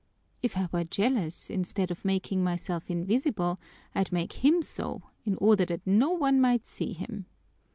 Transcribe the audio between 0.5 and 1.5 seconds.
I were jealous,